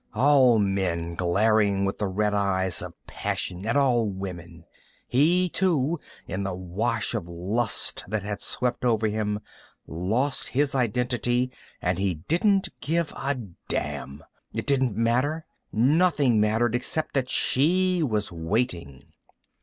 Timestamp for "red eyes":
2.07-2.81